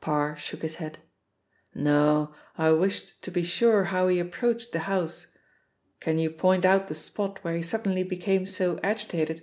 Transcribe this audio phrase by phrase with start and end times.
[0.00, 0.98] Parr shook his head.
[1.74, 5.36] "No, I wished to be sure how he approached the house.
[5.98, 9.42] Can you point out the spot where he suddenly became so agitated?"